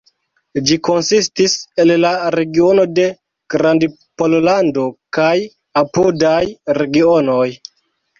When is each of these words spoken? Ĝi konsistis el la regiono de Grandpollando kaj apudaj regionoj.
Ĝi 0.67 0.75
konsistis 0.87 1.51
el 1.83 1.91
la 2.05 2.13
regiono 2.35 2.85
de 2.99 3.05
Grandpollando 3.55 4.87
kaj 5.19 5.35
apudaj 5.83 6.41
regionoj. 6.79 7.45